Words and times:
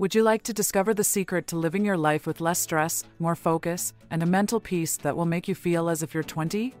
Would 0.00 0.14
you 0.14 0.22
like 0.22 0.42
to 0.44 0.54
discover 0.54 0.94
the 0.94 1.04
secret 1.04 1.46
to 1.48 1.58
living 1.58 1.84
your 1.84 1.98
life 1.98 2.26
with 2.26 2.40
less 2.40 2.58
stress, 2.58 3.04
more 3.18 3.34
focus, 3.34 3.92
and 4.10 4.22
a 4.22 4.26
mental 4.26 4.58
peace 4.58 4.96
that 4.96 5.14
will 5.14 5.26
make 5.26 5.46
you 5.46 5.54
feel 5.54 5.90
as 5.90 6.02
if 6.02 6.14
you're 6.14 6.22
20? 6.22 6.74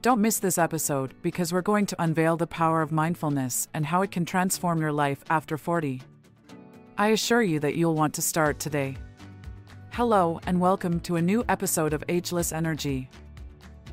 Don't 0.00 0.22
miss 0.22 0.38
this 0.38 0.56
episode 0.56 1.12
because 1.20 1.52
we're 1.52 1.60
going 1.60 1.84
to 1.84 2.02
unveil 2.02 2.38
the 2.38 2.46
power 2.46 2.80
of 2.80 2.92
mindfulness 2.92 3.68
and 3.74 3.84
how 3.84 4.00
it 4.00 4.10
can 4.10 4.24
transform 4.24 4.80
your 4.80 4.90
life 4.90 5.22
after 5.28 5.58
40. 5.58 6.00
I 6.96 7.08
assure 7.08 7.42
you 7.42 7.60
that 7.60 7.74
you'll 7.74 7.94
want 7.94 8.14
to 8.14 8.22
start 8.22 8.58
today. 8.58 8.96
Hello, 9.90 10.40
and 10.46 10.58
welcome 10.58 10.98
to 11.00 11.16
a 11.16 11.22
new 11.22 11.44
episode 11.50 11.92
of 11.92 12.02
Ageless 12.08 12.52
Energy. 12.52 13.10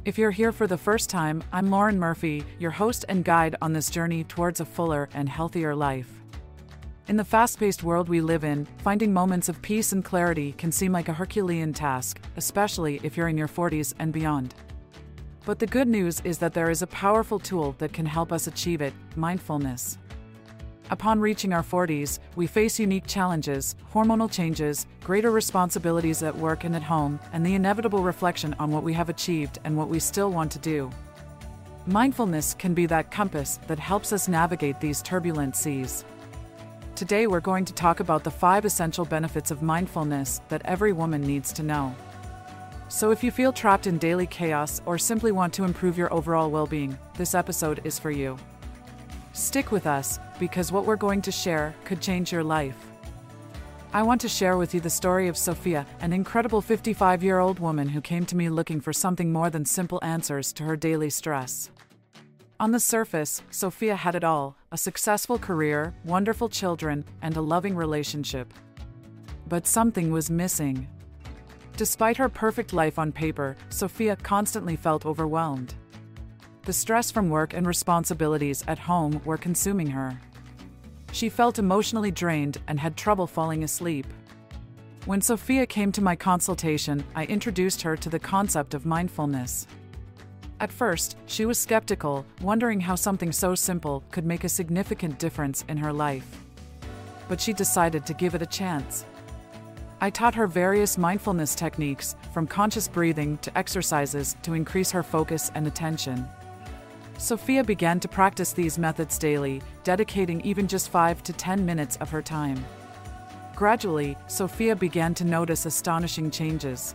If 0.05 0.17
you're 0.17 0.31
here 0.31 0.53
for 0.53 0.67
the 0.67 0.77
first 0.77 1.09
time, 1.09 1.43
I'm 1.51 1.69
Lauren 1.69 1.99
Murphy, 1.99 2.45
your 2.59 2.71
host 2.71 3.03
and 3.09 3.25
guide 3.25 3.57
on 3.61 3.73
this 3.73 3.89
journey 3.89 4.23
towards 4.23 4.61
a 4.61 4.65
fuller 4.65 5.09
and 5.13 5.27
healthier 5.27 5.75
life. 5.75 6.07
In 7.07 7.15
the 7.15 7.23
fast 7.23 7.57
paced 7.57 7.83
world 7.83 8.09
we 8.09 8.19
live 8.19 8.43
in, 8.43 8.67
finding 8.79 9.13
moments 9.13 9.47
of 9.47 9.61
peace 9.61 9.93
and 9.93 10.03
clarity 10.03 10.51
can 10.57 10.73
seem 10.73 10.91
like 10.91 11.07
a 11.07 11.13
Herculean 11.13 11.71
task, 11.71 12.19
especially 12.35 12.99
if 13.01 13.15
you're 13.15 13.29
in 13.29 13.37
your 13.37 13.47
40s 13.47 13.93
and 13.99 14.11
beyond. 14.11 14.53
But 15.45 15.57
the 15.57 15.67
good 15.67 15.87
news 15.87 16.21
is 16.25 16.37
that 16.39 16.53
there 16.53 16.69
is 16.69 16.81
a 16.81 16.87
powerful 16.87 17.39
tool 17.39 17.75
that 17.77 17.93
can 17.93 18.05
help 18.05 18.33
us 18.33 18.47
achieve 18.47 18.81
it 18.81 18.93
mindfulness. 19.15 19.97
Upon 20.89 21.21
reaching 21.21 21.53
our 21.53 21.63
40s, 21.63 22.19
we 22.35 22.45
face 22.45 22.77
unique 22.77 23.07
challenges, 23.07 23.77
hormonal 23.93 24.29
changes, 24.29 24.85
greater 25.01 25.31
responsibilities 25.31 26.23
at 26.23 26.35
work 26.35 26.65
and 26.65 26.75
at 26.75 26.83
home, 26.83 27.21
and 27.31 27.45
the 27.45 27.55
inevitable 27.55 28.03
reflection 28.03 28.53
on 28.59 28.69
what 28.69 28.83
we 28.83 28.91
have 28.91 29.07
achieved 29.07 29.59
and 29.63 29.77
what 29.77 29.87
we 29.87 29.99
still 29.99 30.31
want 30.31 30.51
to 30.51 30.59
do. 30.59 30.89
Mindfulness 31.85 32.53
can 32.53 32.73
be 32.73 32.85
that 32.87 33.11
compass 33.11 33.61
that 33.67 33.79
helps 33.79 34.11
us 34.11 34.27
navigate 34.27 34.81
these 34.81 35.01
turbulent 35.01 35.55
seas. 35.55 36.03
Today, 36.97 37.27
we're 37.27 37.41
going 37.41 37.63
to 37.65 37.73
talk 37.73 37.99
about 37.99 38.23
the 38.23 38.31
five 38.31 38.65
essential 38.65 39.05
benefits 39.05 39.51
of 39.51 39.61
mindfulness 39.61 40.41
that 40.49 40.63
every 40.65 40.93
woman 40.93 41.21
needs 41.21 41.53
to 41.53 41.61
know. 41.61 41.95
So, 42.89 43.11
if 43.11 43.23
you 43.23 43.29
feel 43.29 43.53
trapped 43.53 43.85
in 43.85 43.99
daily 43.99 44.25
chaos 44.25 44.81
or 44.83 44.97
simply 44.97 45.31
want 45.31 45.53
to 45.53 45.63
improve 45.63 45.95
your 45.95 46.11
overall 46.11 46.49
well 46.49 46.65
being, 46.65 46.97
this 47.13 47.35
episode 47.35 47.81
is 47.83 47.99
for 47.99 48.09
you. 48.09 48.35
Stick 49.33 49.71
with 49.71 49.85
us, 49.85 50.17
because 50.39 50.71
what 50.71 50.85
we're 50.85 50.95
going 50.95 51.21
to 51.21 51.31
share 51.31 51.75
could 51.85 52.01
change 52.01 52.31
your 52.31 52.43
life. 52.43 52.87
I 53.93 54.01
want 54.01 54.19
to 54.21 54.27
share 54.27 54.57
with 54.57 54.73
you 54.73 54.79
the 54.79 54.89
story 54.89 55.27
of 55.27 55.37
Sofia, 55.37 55.85
an 56.01 56.13
incredible 56.13 56.61
55 56.61 57.21
year 57.21 57.37
old 57.37 57.59
woman 57.59 57.89
who 57.89 58.01
came 58.01 58.25
to 58.25 58.35
me 58.35 58.49
looking 58.49 58.81
for 58.81 58.91
something 58.91 59.31
more 59.31 59.51
than 59.51 59.65
simple 59.65 59.99
answers 60.01 60.51
to 60.53 60.63
her 60.63 60.75
daily 60.75 61.11
stress. 61.11 61.69
On 62.59 62.71
the 62.71 62.79
surface, 62.79 63.43
Sofia 63.51 63.95
had 63.95 64.15
it 64.15 64.23
all 64.23 64.57
a 64.71 64.77
successful 64.77 65.37
career, 65.37 65.93
wonderful 66.03 66.49
children, 66.49 67.05
and 67.21 67.37
a 67.37 67.41
loving 67.41 67.75
relationship. 67.75 68.51
But 69.47 69.67
something 69.67 70.11
was 70.11 70.31
missing. 70.31 70.87
Despite 71.75 72.17
her 72.17 72.27
perfect 72.27 72.73
life 72.73 72.97
on 72.97 73.11
paper, 73.11 73.55
Sofia 73.69 74.15
constantly 74.15 74.75
felt 74.75 75.05
overwhelmed. 75.05 75.75
The 76.63 76.73
stress 76.73 77.11
from 77.11 77.29
work 77.29 77.53
and 77.53 77.67
responsibilities 77.67 78.63
at 78.67 78.79
home 78.79 79.21
were 79.23 79.37
consuming 79.37 79.87
her. 79.91 80.19
She 81.11 81.29
felt 81.29 81.59
emotionally 81.59 82.11
drained 82.11 82.57
and 82.67 82.79
had 82.79 82.97
trouble 82.97 83.27
falling 83.27 83.63
asleep. 83.63 84.07
When 85.05 85.21
Sofia 85.21 85.67
came 85.67 85.91
to 85.91 86.01
my 86.01 86.15
consultation, 86.15 87.03
I 87.15 87.25
introduced 87.25 87.83
her 87.83 87.95
to 87.97 88.09
the 88.09 88.19
concept 88.19 88.73
of 88.73 88.85
mindfulness. 88.85 89.67
At 90.59 90.71
first, 90.71 91.17
she 91.27 91.45
was 91.45 91.59
skeptical, 91.59 92.25
wondering 92.41 92.79
how 92.79 92.95
something 92.95 93.31
so 93.31 93.53
simple 93.53 94.03
could 94.09 94.25
make 94.25 94.43
a 94.43 94.49
significant 94.49 95.19
difference 95.19 95.63
in 95.67 95.77
her 95.77 95.93
life. 95.93 96.25
But 97.29 97.39
she 97.39 97.53
decided 97.53 98.05
to 98.07 98.15
give 98.15 98.33
it 98.33 98.41
a 98.41 98.47
chance. 98.47 99.05
I 100.01 100.09
taught 100.09 100.35
her 100.35 100.47
various 100.47 100.97
mindfulness 100.97 101.53
techniques, 101.53 102.15
from 102.33 102.47
conscious 102.47 102.87
breathing 102.87 103.37
to 103.39 103.55
exercises 103.57 104.35
to 104.43 104.53
increase 104.53 104.89
her 104.91 105.03
focus 105.03 105.51
and 105.53 105.67
attention. 105.67 106.27
Sofia 107.19 107.63
began 107.63 107.99
to 107.99 108.07
practice 108.07 108.53
these 108.53 108.77
methods 108.77 109.17
daily, 109.17 109.61
dedicating 109.83 110.41
even 110.41 110.67
just 110.67 110.89
5 110.89 111.23
to 111.23 111.33
10 111.33 111.65
minutes 111.65 111.97
of 111.97 112.09
her 112.09 112.21
time. 112.21 112.63
Gradually, 113.55 114.15
Sofia 114.27 114.75
began 114.75 115.15
to 115.15 115.23
notice 115.23 115.65
astonishing 115.65 116.29
changes. 116.29 116.93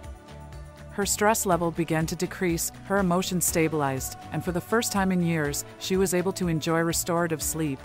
Her 0.92 1.06
stress 1.06 1.47
level 1.47 1.70
began 1.70 2.04
to 2.06 2.16
decrease, 2.16 2.70
her 2.84 2.98
emotions 2.98 3.47
stabilized, 3.47 4.19
and 4.32 4.44
for 4.44 4.53
the 4.53 4.60
first 4.60 4.92
time 4.92 5.10
in 5.10 5.22
years, 5.22 5.64
she 5.78 5.97
was 5.97 6.12
able 6.12 6.32
to 6.34 6.48
enjoy 6.48 6.80
restorative 6.80 7.42
sleep. 7.42 7.78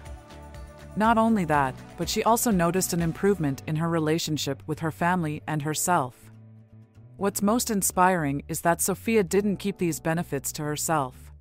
Not 0.97 1.17
only 1.17 1.46
that, 1.46 1.73
but 1.97 2.09
she 2.09 2.23
also 2.23 2.51
noticed 2.51 2.91
an 2.91 3.01
improvement 3.01 3.63
in 3.66 3.78
her 3.78 3.88
relationship 3.88 4.62
with 4.67 4.79
her 4.79 4.91
family 4.91 5.41
and 5.47 5.62
herself. 5.62 6.31
What's 7.16 7.41
most 7.41 7.72
inspiring 7.72 8.44
is 8.47 8.62
that 8.62 8.81
Sofia 8.81 9.23
didn't 9.23 9.57
keep 9.57 9.78
these 9.78 10.00
benefits 10.00 10.51
to 10.53 10.63
herself. 10.63 11.31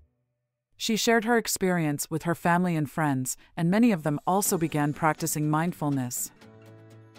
She 0.76 0.96
shared 0.96 1.24
her 1.24 1.36
experience 1.36 2.10
with 2.10 2.24
her 2.24 2.34
family 2.34 2.76
and 2.76 2.88
friends, 2.88 3.36
and 3.56 3.70
many 3.70 3.92
of 3.92 4.02
them 4.02 4.20
also 4.26 4.56
began 4.56 4.92
practicing 4.92 5.50
mindfulness. 5.50 6.30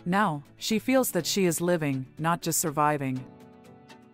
Now, 0.05 0.43
she 0.57 0.79
feels 0.79 1.11
that 1.11 1.25
she 1.25 1.45
is 1.45 1.59
living, 1.59 2.05
not 2.17 2.41
just 2.41 2.59
surviving. 2.59 3.23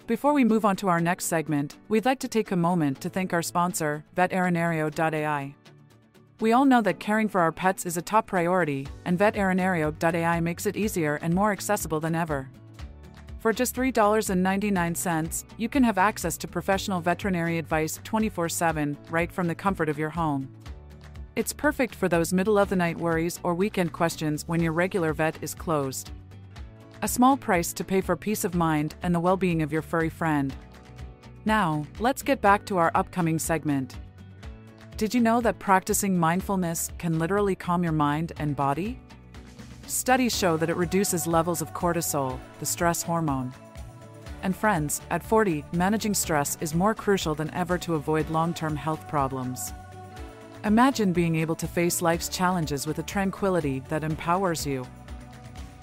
Before 0.06 0.34
we 0.34 0.44
move 0.44 0.66
on 0.66 0.76
to 0.78 0.90
our 0.90 1.00
next 1.00 1.26
segment, 1.26 1.78
we'd 1.88 2.04
like 2.04 2.20
to 2.20 2.28
take 2.28 2.52
a 2.52 2.58
moment 2.58 3.00
to 3.00 3.10
thank 3.10 3.32
our 3.32 3.42
sponsor, 3.42 4.04
Veterinario.ai. 4.18 5.56
We 6.42 6.52
all 6.52 6.66
know 6.66 6.82
that 6.82 7.00
caring 7.00 7.30
for 7.30 7.40
our 7.40 7.54
pets 7.54 7.86
is 7.86 7.96
a 7.96 8.02
top 8.02 8.28
priority, 8.28 8.86
and 9.06 9.18
Veterinario.ai 9.18 10.42
makes 10.42 10.66
it 10.66 10.76
easier 10.76 11.16
and 11.22 11.34
more 11.34 11.54
accessible 11.54 12.02
than 12.02 12.16
ever. 12.16 12.50
For 13.40 13.54
just 13.54 13.78
$3.99, 13.78 15.44
you 15.56 15.70
can 15.70 15.84
have 15.84 15.98
access 15.98 16.38
to 16.40 16.50
professional 16.50 17.00
veterinary 17.00 17.58
advice 17.58 18.02
24 18.04 18.50
7 18.50 18.98
right 19.10 19.32
from 19.32 19.48
the 19.48 19.56
comfort 19.56 19.88
of 19.88 19.98
your 19.98 20.10
home. 20.10 20.54
It's 21.38 21.54
perfect 21.54 21.96
for 21.96 22.10
those 22.10 22.34
middle 22.34 22.60
of 22.60 22.68
the 22.68 22.76
night 22.76 22.98
worries 22.98 23.40
or 23.42 23.56
weekend 23.56 23.94
questions 23.94 24.46
when 24.50 24.62
your 24.62 24.74
regular 24.74 25.14
vet 25.14 25.42
is 25.42 25.56
closed. 25.56 26.12
A 27.04 27.08
small 27.08 27.36
price 27.36 27.74
to 27.74 27.84
pay 27.84 28.00
for 28.00 28.16
peace 28.16 28.46
of 28.46 28.56
mind 28.56 28.96
and 29.04 29.14
the 29.14 29.20
well 29.20 29.36
being 29.36 29.62
of 29.62 29.74
your 29.74 29.82
furry 29.82 30.08
friend. 30.08 30.56
Now, 31.44 31.86
let's 32.00 32.22
get 32.22 32.40
back 32.40 32.66
to 32.68 32.78
our 32.78 32.92
upcoming 32.96 33.40
segment. 33.40 33.98
Did 34.96 35.14
you 35.14 35.20
know 35.20 35.42
that 35.42 35.60
practicing 35.60 36.18
mindfulness 36.18 36.92
can 36.98 37.20
literally 37.20 37.56
calm 37.56 37.84
your 37.84 37.92
mind 37.92 38.32
and 38.38 38.56
body? 38.56 39.02
Studies 39.86 40.34
show 40.34 40.56
that 40.56 40.70
it 40.70 40.78
reduces 40.78 41.28
levels 41.28 41.62
of 41.62 41.74
cortisol, 41.74 42.40
the 42.62 42.66
stress 42.66 43.04
hormone. 43.04 43.54
And 44.42 44.56
friends, 44.56 45.02
at 45.10 45.26
40, 45.26 45.66
managing 45.74 46.14
stress 46.14 46.58
is 46.62 46.74
more 46.74 46.96
crucial 46.96 47.36
than 47.36 47.54
ever 47.54 47.78
to 47.80 47.96
avoid 47.96 48.30
long 48.30 48.54
term 48.54 48.78
health 48.78 49.10
problems. 49.10 49.74
Imagine 50.64 51.12
being 51.12 51.36
able 51.36 51.56
to 51.56 51.68
face 51.68 52.02
life's 52.02 52.30
challenges 52.30 52.88
with 52.88 53.00
a 53.00 53.04
tranquility 53.04 53.84
that 53.90 54.06
empowers 54.06 54.66
you. 54.66 54.88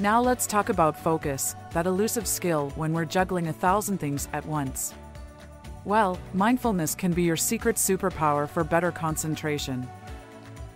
Now 0.01 0.23
let's 0.23 0.47
talk 0.47 0.71
about 0.71 0.99
focus, 0.99 1.55
that 1.73 1.87
elusive 1.87 2.27
skill 2.27 2.71
when 2.71 2.95
we're 2.95 3.05
juggling 3.05 3.49
a 3.49 3.53
thousand 3.53 3.99
things 3.99 4.31
at 4.33 4.47
once. 4.47 4.95
Well, 5.85 6.19
mindfulness 6.33 6.95
can 6.95 7.13
be 7.13 7.23
your 7.23 7.37
secret 7.37 7.77
superpower 7.77 8.49
for 8.49 8.65
better 8.65 8.91
concentration. 8.91 9.87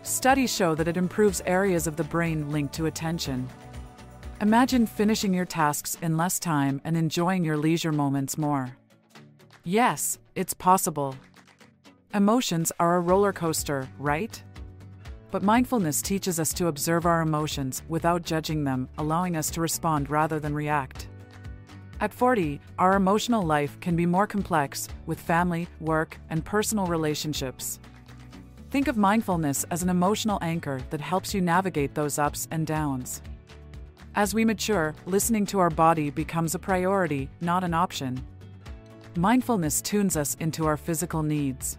Studies 0.02 0.54
show 0.54 0.74
that 0.74 0.88
it 0.88 0.98
improves 0.98 1.40
areas 1.46 1.86
of 1.86 1.96
the 1.96 2.04
brain 2.04 2.52
linked 2.52 2.74
to 2.74 2.84
attention. 2.84 3.48
Imagine 4.42 4.86
finishing 4.86 5.32
your 5.32 5.46
tasks 5.46 5.96
in 6.02 6.18
less 6.18 6.38
time 6.38 6.82
and 6.84 6.94
enjoying 6.94 7.46
your 7.46 7.56
leisure 7.56 7.92
moments 7.92 8.36
more. 8.36 8.76
Yes, 9.64 10.18
it's 10.34 10.52
possible. 10.52 11.16
Emotions 12.12 12.72
are 12.78 12.96
a 12.96 13.00
roller 13.00 13.32
coaster, 13.32 13.88
right? 13.98 14.42
But 15.34 15.42
mindfulness 15.42 16.00
teaches 16.00 16.38
us 16.38 16.52
to 16.52 16.68
observe 16.68 17.06
our 17.06 17.20
emotions 17.20 17.82
without 17.88 18.22
judging 18.22 18.62
them, 18.62 18.88
allowing 18.98 19.36
us 19.36 19.50
to 19.50 19.60
respond 19.60 20.08
rather 20.08 20.38
than 20.38 20.54
react. 20.54 21.08
At 22.00 22.14
40, 22.14 22.60
our 22.78 22.94
emotional 22.94 23.42
life 23.42 23.76
can 23.80 23.96
be 23.96 24.06
more 24.06 24.28
complex, 24.28 24.86
with 25.06 25.18
family, 25.18 25.66
work, 25.80 26.18
and 26.30 26.44
personal 26.44 26.86
relationships. 26.86 27.80
Think 28.70 28.86
of 28.86 28.96
mindfulness 28.96 29.64
as 29.72 29.82
an 29.82 29.88
emotional 29.88 30.38
anchor 30.40 30.80
that 30.90 31.00
helps 31.00 31.34
you 31.34 31.40
navigate 31.40 31.96
those 31.96 32.16
ups 32.16 32.46
and 32.52 32.64
downs. 32.64 33.20
As 34.14 34.34
we 34.34 34.44
mature, 34.44 34.94
listening 35.04 35.46
to 35.46 35.58
our 35.58 35.68
body 35.68 36.10
becomes 36.10 36.54
a 36.54 36.60
priority, 36.60 37.28
not 37.40 37.64
an 37.64 37.74
option. 37.74 38.24
Mindfulness 39.16 39.82
tunes 39.82 40.16
us 40.16 40.36
into 40.38 40.64
our 40.64 40.76
physical 40.76 41.24
needs. 41.24 41.76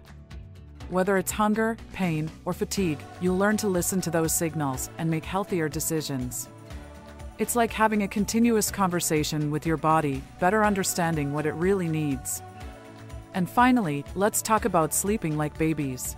Whether 0.90 1.18
it's 1.18 1.32
hunger, 1.32 1.78
pain, 1.94 2.30
or 2.46 2.54
fatigue, 2.54 3.00
you'll 3.20 3.38
learn 3.38 3.58
to 3.58 3.68
listen 3.68 4.02
to 4.02 4.12
those 4.12 4.34
signals 4.34 4.92
and 5.00 5.10
make 5.10 5.26
healthier 5.26 5.68
decisions. 5.68 6.48
It's 7.40 7.56
like 7.56 7.74
having 7.74 8.04
a 8.04 8.08
continuous 8.08 8.70
conversation 8.70 9.50
with 9.50 9.66
your 9.66 9.78
body, 9.78 10.22
better 10.40 10.64
understanding 10.64 11.34
what 11.34 11.48
it 11.48 11.54
really 11.54 11.88
needs. 11.88 12.44
And 13.34 13.50
finally, 13.50 14.06
let's 14.14 14.44
talk 14.44 14.66
about 14.66 14.94
sleeping 14.94 15.38
like 15.38 15.58
babies. 15.58 16.16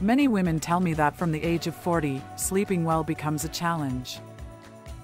Many 0.00 0.26
women 0.26 0.58
tell 0.58 0.80
me 0.80 0.92
that 0.94 1.16
from 1.16 1.30
the 1.30 1.42
age 1.42 1.68
of 1.68 1.74
40, 1.76 2.20
sleeping 2.36 2.84
well 2.84 3.04
becomes 3.04 3.44
a 3.44 3.48
challenge. 3.48 4.18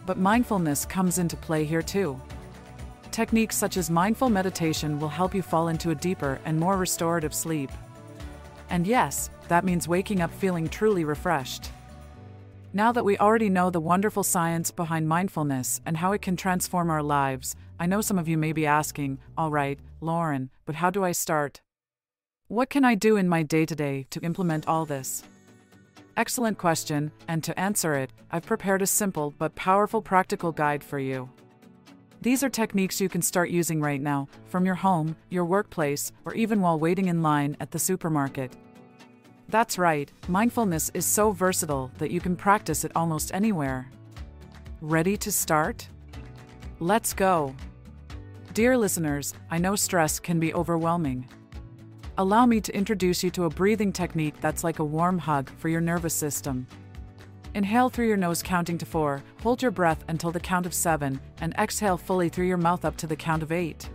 But 0.04 0.18
mindfulness 0.18 0.84
comes 0.84 1.18
into 1.18 1.36
play 1.36 1.64
here 1.64 1.80
too. 1.80 2.20
Techniques 3.12 3.56
such 3.56 3.76
as 3.76 3.88
mindful 3.88 4.28
meditation 4.28 4.98
will 4.98 5.08
help 5.08 5.32
you 5.32 5.42
fall 5.42 5.68
into 5.68 5.90
a 5.90 5.94
deeper 5.94 6.40
and 6.44 6.58
more 6.58 6.76
restorative 6.76 7.32
sleep. 7.32 7.70
And 8.70 8.86
yes, 8.86 9.30
that 9.48 9.64
means 9.64 9.88
waking 9.88 10.20
up 10.20 10.32
feeling 10.32 10.68
truly 10.68 11.04
refreshed. 11.04 11.70
Now 12.72 12.90
that 12.90 13.04
we 13.04 13.16
already 13.18 13.48
know 13.48 13.70
the 13.70 13.80
wonderful 13.80 14.24
science 14.24 14.72
behind 14.72 15.08
mindfulness 15.08 15.80
and 15.86 15.96
how 15.96 16.12
it 16.12 16.22
can 16.22 16.36
transform 16.36 16.90
our 16.90 17.02
lives, 17.02 17.54
I 17.78 17.86
know 17.86 18.00
some 18.00 18.18
of 18.18 18.26
you 18.26 18.36
may 18.36 18.52
be 18.52 18.66
asking, 18.66 19.18
all 19.36 19.50
right, 19.50 19.78
Lauren, 20.00 20.50
but 20.64 20.74
how 20.74 20.90
do 20.90 21.04
I 21.04 21.12
start? 21.12 21.60
What 22.48 22.70
can 22.70 22.84
I 22.84 22.94
do 22.94 23.16
in 23.16 23.28
my 23.28 23.42
day 23.42 23.64
to 23.64 23.74
day 23.76 24.06
to 24.10 24.20
implement 24.20 24.66
all 24.66 24.86
this? 24.86 25.22
Excellent 26.16 26.58
question, 26.58 27.10
and 27.26 27.42
to 27.44 27.58
answer 27.58 27.94
it, 27.94 28.10
I've 28.30 28.46
prepared 28.46 28.82
a 28.82 28.86
simple 28.86 29.34
but 29.38 29.54
powerful 29.54 30.02
practical 30.02 30.52
guide 30.52 30.82
for 30.82 30.98
you. 30.98 31.30
These 32.24 32.42
are 32.42 32.48
techniques 32.48 33.02
you 33.02 33.10
can 33.10 33.20
start 33.20 33.50
using 33.50 33.82
right 33.82 34.00
now, 34.00 34.28
from 34.46 34.64
your 34.64 34.76
home, 34.76 35.14
your 35.28 35.44
workplace, 35.44 36.10
or 36.24 36.32
even 36.32 36.62
while 36.62 36.78
waiting 36.78 37.08
in 37.08 37.22
line 37.22 37.54
at 37.60 37.70
the 37.70 37.78
supermarket. 37.78 38.50
That's 39.50 39.76
right, 39.76 40.10
mindfulness 40.26 40.90
is 40.94 41.04
so 41.04 41.32
versatile 41.32 41.90
that 41.98 42.10
you 42.10 42.22
can 42.22 42.34
practice 42.34 42.82
it 42.82 42.92
almost 42.96 43.34
anywhere. 43.34 43.90
Ready 44.80 45.18
to 45.18 45.30
start? 45.30 45.86
Let's 46.80 47.12
go! 47.12 47.54
Dear 48.54 48.78
listeners, 48.78 49.34
I 49.50 49.58
know 49.58 49.76
stress 49.76 50.18
can 50.18 50.40
be 50.40 50.54
overwhelming. 50.54 51.28
Allow 52.16 52.46
me 52.46 52.58
to 52.62 52.74
introduce 52.74 53.22
you 53.22 53.30
to 53.32 53.44
a 53.44 53.50
breathing 53.50 53.92
technique 53.92 54.40
that's 54.40 54.64
like 54.64 54.78
a 54.78 54.84
warm 54.84 55.18
hug 55.18 55.50
for 55.58 55.68
your 55.68 55.82
nervous 55.82 56.14
system. 56.14 56.66
Inhale 57.54 57.88
through 57.88 58.08
your 58.08 58.16
nose, 58.16 58.42
counting 58.42 58.78
to 58.78 58.86
four, 58.86 59.22
hold 59.40 59.62
your 59.62 59.70
breath 59.70 60.04
until 60.08 60.32
the 60.32 60.40
count 60.40 60.66
of 60.66 60.74
seven, 60.74 61.20
and 61.40 61.54
exhale 61.54 61.96
fully 61.96 62.28
through 62.28 62.46
your 62.46 62.56
mouth 62.56 62.84
up 62.84 62.96
to 62.96 63.06
the 63.06 63.14
count 63.14 63.44
of 63.44 63.52
eight. 63.52 63.88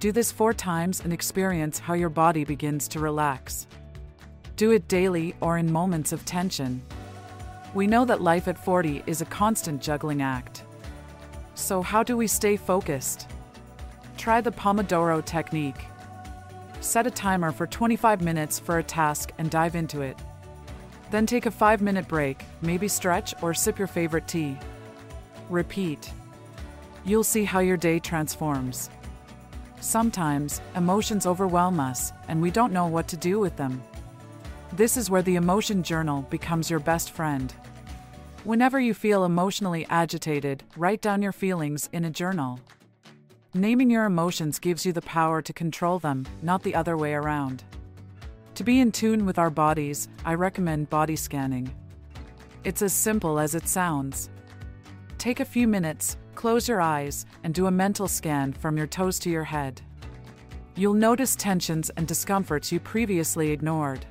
Do 0.00 0.10
this 0.10 0.32
four 0.32 0.52
times 0.52 1.00
and 1.00 1.12
experience 1.12 1.78
how 1.78 1.94
your 1.94 2.08
body 2.08 2.44
begins 2.44 2.88
to 2.88 2.98
relax. 2.98 3.68
Do 4.56 4.72
it 4.72 4.88
daily 4.88 5.36
or 5.40 5.56
in 5.56 5.72
moments 5.72 6.12
of 6.12 6.24
tension. 6.24 6.82
We 7.74 7.86
know 7.86 8.04
that 8.06 8.20
life 8.20 8.48
at 8.48 8.58
40 8.58 9.04
is 9.06 9.20
a 9.20 9.26
constant 9.26 9.80
juggling 9.80 10.20
act. 10.20 10.64
So, 11.54 11.80
how 11.80 12.02
do 12.02 12.16
we 12.16 12.26
stay 12.26 12.56
focused? 12.56 13.28
Try 14.18 14.40
the 14.40 14.50
Pomodoro 14.50 15.24
technique. 15.24 15.86
Set 16.80 17.06
a 17.06 17.10
timer 17.10 17.52
for 17.52 17.68
25 17.68 18.20
minutes 18.20 18.58
for 18.58 18.78
a 18.78 18.82
task 18.82 19.30
and 19.38 19.48
dive 19.48 19.76
into 19.76 20.02
it. 20.02 20.18
Then 21.14 21.26
take 21.26 21.46
a 21.46 21.50
5 21.52 21.80
minute 21.80 22.08
break, 22.08 22.44
maybe 22.60 22.88
stretch 22.88 23.40
or 23.40 23.54
sip 23.54 23.78
your 23.78 23.86
favorite 23.86 24.26
tea. 24.26 24.58
Repeat. 25.48 26.10
You'll 27.04 27.22
see 27.22 27.44
how 27.44 27.60
your 27.60 27.76
day 27.76 28.00
transforms. 28.00 28.90
Sometimes, 29.78 30.60
emotions 30.74 31.24
overwhelm 31.24 31.78
us, 31.78 32.12
and 32.26 32.42
we 32.42 32.50
don't 32.50 32.72
know 32.72 32.88
what 32.88 33.06
to 33.06 33.16
do 33.16 33.38
with 33.38 33.56
them. 33.56 33.80
This 34.72 34.96
is 34.96 35.08
where 35.08 35.22
the 35.22 35.36
emotion 35.36 35.84
journal 35.84 36.22
becomes 36.30 36.68
your 36.68 36.80
best 36.80 37.12
friend. 37.12 37.54
Whenever 38.42 38.80
you 38.80 38.92
feel 38.92 39.24
emotionally 39.24 39.86
agitated, 39.90 40.64
write 40.76 41.00
down 41.00 41.22
your 41.22 41.30
feelings 41.30 41.88
in 41.92 42.06
a 42.06 42.10
journal. 42.10 42.58
Naming 43.54 43.88
your 43.88 44.06
emotions 44.06 44.58
gives 44.58 44.84
you 44.84 44.92
the 44.92 45.00
power 45.02 45.40
to 45.42 45.52
control 45.52 46.00
them, 46.00 46.26
not 46.42 46.64
the 46.64 46.74
other 46.74 46.96
way 46.96 47.14
around. 47.14 47.62
To 48.54 48.62
be 48.62 48.78
in 48.78 48.92
tune 48.92 49.26
with 49.26 49.36
our 49.40 49.50
bodies, 49.50 50.08
I 50.24 50.34
recommend 50.34 50.88
body 50.88 51.16
scanning. 51.16 51.74
It's 52.62 52.82
as 52.82 52.92
simple 52.92 53.40
as 53.40 53.56
it 53.56 53.66
sounds. 53.66 54.30
Take 55.18 55.40
a 55.40 55.44
few 55.44 55.66
minutes, 55.66 56.16
close 56.36 56.68
your 56.68 56.80
eyes, 56.80 57.26
and 57.42 57.52
do 57.52 57.66
a 57.66 57.72
mental 57.72 58.06
scan 58.06 58.52
from 58.52 58.76
your 58.76 58.86
toes 58.86 59.18
to 59.20 59.30
your 59.30 59.42
head. 59.42 59.82
You'll 60.76 60.94
notice 60.94 61.34
tensions 61.34 61.90
and 61.96 62.06
discomforts 62.06 62.70
you 62.70 62.78
previously 62.78 63.50
ignored. 63.50 64.06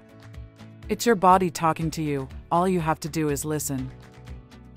It's 0.89 1.05
your 1.05 1.15
body 1.15 1.49
talking 1.49 1.89
to 1.91 2.03
you, 2.03 2.27
all 2.51 2.67
you 2.67 2.81
have 2.81 2.99
to 2.99 3.09
do 3.09 3.29
is 3.29 3.45
listen. 3.45 3.89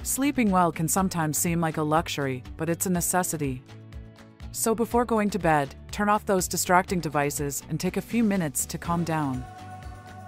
Sleeping 0.04 0.52
well 0.52 0.70
can 0.70 0.86
sometimes 0.86 1.38
seem 1.38 1.60
like 1.60 1.78
a 1.78 1.82
luxury, 1.82 2.44
but 2.56 2.68
it's 2.68 2.86
a 2.86 2.90
necessity. 2.90 3.64
So 4.52 4.76
before 4.76 5.04
going 5.04 5.28
to 5.30 5.40
bed, 5.40 5.74
turn 5.90 6.08
off 6.08 6.24
those 6.24 6.46
distracting 6.46 7.00
devices 7.00 7.64
and 7.68 7.80
take 7.80 7.96
a 7.96 8.00
few 8.00 8.22
minutes 8.22 8.64
to 8.66 8.78
calm 8.78 9.02
down. 9.02 9.44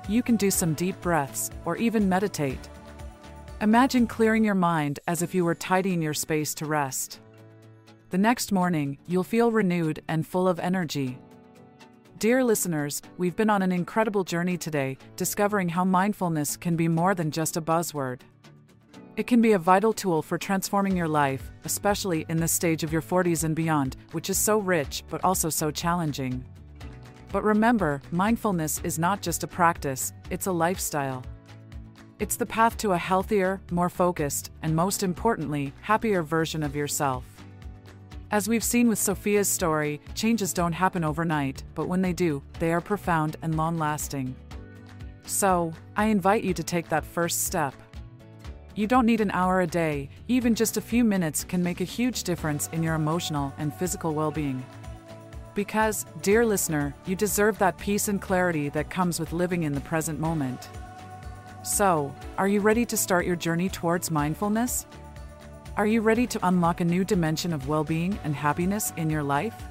You 0.08 0.22
can 0.22 0.36
do 0.36 0.50
some 0.50 0.72
deep 0.72 0.98
breaths 1.02 1.50
or 1.66 1.76
even 1.76 2.08
meditate. 2.08 2.70
Imagine 3.60 4.06
clearing 4.06 4.42
your 4.42 4.54
mind 4.54 5.00
as 5.06 5.20
if 5.20 5.34
you 5.34 5.44
were 5.44 5.54
tidying 5.54 6.00
your 6.00 6.14
space 6.14 6.54
to 6.54 6.64
rest. 6.64 7.20
The 8.08 8.16
next 8.16 8.50
morning, 8.50 8.96
you'll 9.06 9.22
feel 9.22 9.52
renewed 9.52 10.02
and 10.08 10.26
full 10.26 10.48
of 10.48 10.58
energy. 10.60 11.18
Dear 12.18 12.42
listeners, 12.42 13.02
we've 13.18 13.36
been 13.36 13.50
on 13.50 13.60
an 13.60 13.70
incredible 13.70 14.24
journey 14.24 14.56
today, 14.56 14.96
discovering 15.16 15.68
how 15.68 15.84
mindfulness 15.84 16.56
can 16.56 16.74
be 16.74 16.88
more 16.88 17.14
than 17.14 17.30
just 17.30 17.58
a 17.58 17.60
buzzword. 17.60 18.22
It 19.18 19.26
can 19.26 19.42
be 19.42 19.52
a 19.52 19.58
vital 19.58 19.92
tool 19.92 20.22
for 20.22 20.38
transforming 20.38 20.96
your 20.96 21.06
life, 21.06 21.50
especially 21.64 22.24
in 22.30 22.38
this 22.38 22.52
stage 22.52 22.82
of 22.82 22.94
your 22.94 23.02
40s 23.02 23.44
and 23.44 23.54
beyond, 23.54 23.98
which 24.12 24.30
is 24.30 24.38
so 24.38 24.56
rich 24.56 25.04
but 25.10 25.22
also 25.22 25.50
so 25.50 25.70
challenging. 25.70 26.46
But 27.30 27.44
remember, 27.44 28.00
mindfulness 28.10 28.80
is 28.84 28.98
not 28.98 29.20
just 29.20 29.44
a 29.44 29.46
practice, 29.46 30.12
it's 30.30 30.46
a 30.46 30.52
lifestyle. 30.52 31.22
It's 32.18 32.36
the 32.36 32.46
path 32.46 32.76
to 32.78 32.92
a 32.92 32.98
healthier, 32.98 33.60
more 33.70 33.88
focused, 33.88 34.50
and 34.62 34.74
most 34.74 35.02
importantly, 35.02 35.72
happier 35.82 36.22
version 36.22 36.62
of 36.62 36.74
yourself. 36.74 37.24
As 38.30 38.48
we've 38.48 38.64
seen 38.64 38.88
with 38.88 38.98
Sofia's 38.98 39.48
story, 39.48 40.00
changes 40.14 40.52
don't 40.52 40.72
happen 40.72 41.04
overnight, 41.04 41.62
but 41.74 41.88
when 41.88 42.02
they 42.02 42.12
do, 42.12 42.42
they 42.58 42.72
are 42.72 42.80
profound 42.80 43.36
and 43.42 43.56
long 43.56 43.78
lasting. 43.78 44.34
So, 45.24 45.72
I 45.96 46.06
invite 46.06 46.44
you 46.44 46.54
to 46.54 46.62
take 46.62 46.88
that 46.88 47.04
first 47.04 47.44
step. 47.44 47.74
You 48.74 48.86
don't 48.86 49.06
need 49.06 49.20
an 49.20 49.30
hour 49.30 49.60
a 49.60 49.66
day, 49.66 50.08
even 50.28 50.54
just 50.54 50.76
a 50.76 50.80
few 50.80 51.04
minutes 51.04 51.44
can 51.44 51.62
make 51.62 51.80
a 51.80 51.84
huge 51.84 52.22
difference 52.22 52.68
in 52.72 52.82
your 52.82 52.94
emotional 52.94 53.52
and 53.58 53.72
physical 53.72 54.14
well 54.14 54.30
being. 54.30 54.64
Because, 55.58 56.06
dear 56.22 56.46
listener, 56.46 56.94
you 57.04 57.16
deserve 57.16 57.58
that 57.58 57.78
peace 57.78 58.06
and 58.06 58.22
clarity 58.22 58.68
that 58.68 58.90
comes 58.90 59.18
with 59.18 59.32
living 59.32 59.64
in 59.64 59.72
the 59.72 59.80
present 59.80 60.20
moment. 60.20 60.68
So, 61.64 62.14
are 62.36 62.46
you 62.46 62.60
ready 62.60 62.84
to 62.84 62.96
start 62.96 63.26
your 63.26 63.34
journey 63.34 63.68
towards 63.68 64.08
mindfulness? 64.08 64.86
Are 65.76 65.84
you 65.88 66.00
ready 66.00 66.28
to 66.28 66.46
unlock 66.46 66.80
a 66.80 66.84
new 66.84 67.02
dimension 67.02 67.52
of 67.52 67.66
well 67.66 67.82
being 67.82 68.16
and 68.22 68.36
happiness 68.36 68.92
in 68.96 69.10
your 69.10 69.24
life? 69.24 69.64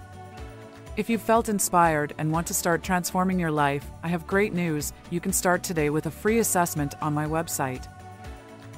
If 0.98 1.10
you 1.10 1.18
felt 1.18 1.48
inspired 1.48 2.14
and 2.18 2.34
want 2.34 2.48
to 2.48 2.54
start 2.54 2.84
transforming 2.84 3.40
your 3.40 3.52
life, 3.52 3.90
I 4.04 4.10
have 4.10 4.28
great 4.28 4.54
news. 4.54 4.92
You 5.10 5.22
can 5.22 5.32
start 5.32 5.64
today 5.64 5.90
with 5.90 6.08
a 6.08 6.12
free 6.12 6.40
assessment 6.40 6.96
on 7.02 7.14
my 7.14 7.28
website. 7.28 7.88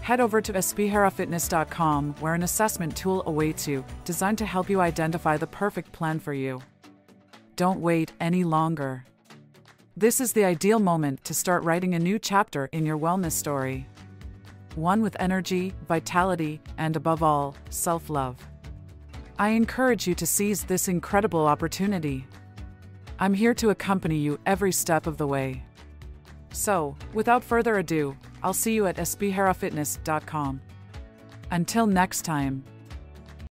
Head 0.01 0.19
over 0.19 0.41
to 0.41 0.53
spherafitness.com 0.53 2.15
where 2.19 2.35
an 2.35 2.43
assessment 2.43 2.95
tool 2.95 3.23
awaits 3.25 3.67
you, 3.67 3.83
designed 4.05 4.37
to 4.37 4.45
help 4.45 4.69
you 4.69 4.79
identify 4.79 5.37
the 5.37 5.47
perfect 5.47 5.91
plan 5.91 6.19
for 6.19 6.33
you. 6.33 6.61
Don't 7.59 7.81
wait 7.81 8.13
any 8.21 8.45
longer. 8.45 9.03
This 9.97 10.21
is 10.21 10.31
the 10.31 10.45
ideal 10.45 10.79
moment 10.79 11.25
to 11.25 11.33
start 11.33 11.61
writing 11.65 11.93
a 11.93 11.99
new 11.99 12.17
chapter 12.17 12.67
in 12.71 12.85
your 12.85 12.97
wellness 12.97 13.33
story 13.33 13.85
one 14.75 15.01
with 15.01 15.17
energy, 15.19 15.73
vitality, 15.85 16.61
and 16.77 16.95
above 16.95 17.21
all, 17.21 17.57
self 17.69 18.09
love. 18.09 18.37
I 19.37 19.49
encourage 19.49 20.07
you 20.07 20.15
to 20.15 20.25
seize 20.25 20.63
this 20.63 20.87
incredible 20.87 21.45
opportunity. 21.45 22.25
I'm 23.19 23.33
here 23.33 23.53
to 23.55 23.71
accompany 23.71 24.15
you 24.15 24.39
every 24.45 24.71
step 24.71 25.05
of 25.05 25.17
the 25.17 25.27
way. 25.27 25.61
So, 26.53 26.95
without 27.13 27.43
further 27.43 27.79
ado, 27.79 28.15
I'll 28.41 28.53
see 28.53 28.73
you 28.73 28.87
at 28.87 28.95
spherafitness.com. 28.95 30.61
Until 31.51 31.87
next 31.87 32.21
time. 32.21 32.63